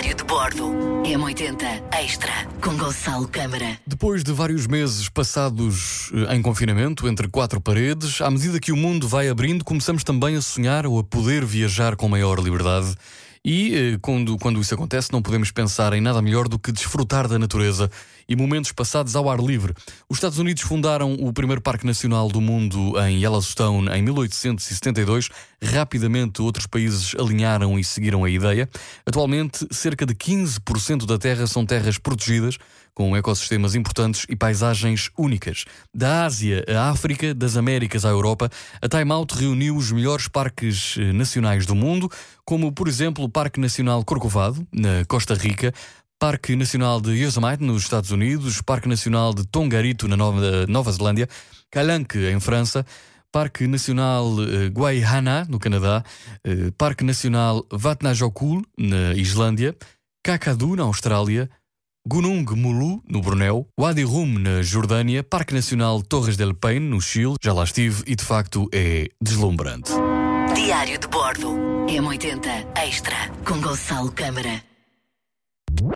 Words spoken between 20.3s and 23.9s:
Unidos fundaram o primeiro Parque Nacional do mundo em Yellowstone